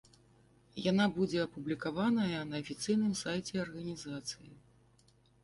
[0.91, 4.51] Яна будзе апублікаваная на афіцыйным сайце арганізацыі.